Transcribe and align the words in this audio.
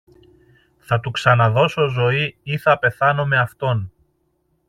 θα 0.77 0.99
του 0.99 1.11
ξαναδώσω 1.11 1.87
ζωή 1.87 2.37
ή 2.43 2.57
θα 2.57 2.77
πεθάνω 2.79 3.25
με 3.25 3.37
αυτόν. 3.37 3.91